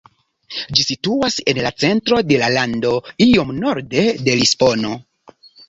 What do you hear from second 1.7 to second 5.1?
centro de la lando iom norde de Lisbono.